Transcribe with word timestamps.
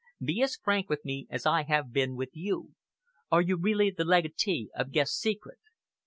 Be 0.19 0.41
as 0.41 0.55
frank 0.55 0.89
with 0.89 1.05
me 1.05 1.27
as 1.29 1.45
I 1.45 1.61
have 1.61 1.91
been 1.93 2.15
with 2.15 2.31
you. 2.33 2.73
Are 3.29 3.39
you 3.43 3.55
really 3.55 3.91
the 3.91 4.03
legatee 4.03 4.71
of 4.73 4.91
Guest's 4.91 5.19
secret?" 5.19 5.59